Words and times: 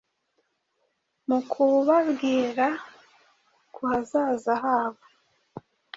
Mu 1.27 1.39
kubabwira 1.51 2.67
ku 3.73 3.81
hazaza 3.89 4.53
habo, 4.63 5.03